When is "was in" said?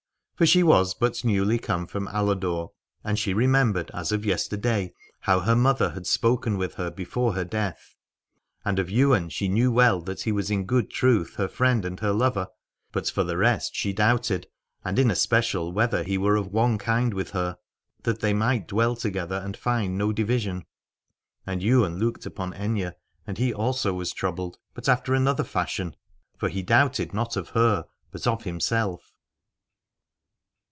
10.31-10.65